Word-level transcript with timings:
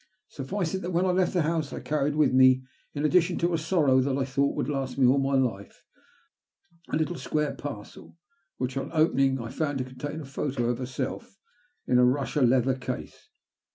Suffice 0.29 0.73
it 0.73 0.81
that 0.81 0.93
when 0.93 1.05
I 1.05 1.11
left 1.11 1.31
the 1.33 1.43
house 1.43 1.71
I 1.71 1.79
carried 1.79 2.15
with 2.15 2.33
me, 2.33 2.63
in 2.95 3.05
addition 3.05 3.37
to 3.37 3.53
a 3.53 3.57
sorrow 3.59 4.01
that 4.01 4.17
I 4.17 4.25
thought 4.25 4.55
would 4.55 4.67
last 4.67 4.97
me 4.97 5.05
all 5.05 5.19
my 5.19 5.35
life, 5.35 5.85
a 6.89 6.95
little 6.95 7.17
square 7.17 7.53
parcel 7.53 8.17
which, 8.57 8.77
on 8.77 8.91
opening, 8.93 9.39
I 9.39 9.49
found 9.49 9.77
to 9.77 9.83
con 9.83 9.97
tain 9.97 10.19
a 10.19 10.25
photo 10.25 10.71
of 10.71 10.79
herself 10.79 11.37
in 11.85 11.99
a 11.99 12.03
Eussia 12.03 12.41
leather 12.49 12.73
case. 12.73 13.29